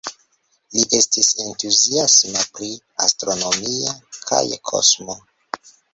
[0.75, 2.69] Li estis entuziasma pri
[3.07, 3.95] astronomio
[4.31, 5.19] kaj kosmo.